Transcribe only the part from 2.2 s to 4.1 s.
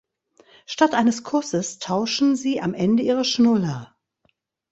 sie am Ende ihre Schnuller.